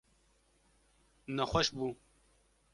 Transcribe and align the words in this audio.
Nexweş 1.35 1.67
bû. 1.77 1.87